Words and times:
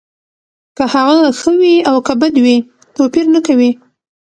که 0.77 0.83
هغه 0.93 1.17
ښه 1.39 1.51
وي 1.59 1.75
او 1.89 1.95
که 2.05 2.13
بد 2.21 2.35
وي 2.45 2.57
توپیر 2.95 3.25
نه 3.33 3.39
کوي 3.47 3.71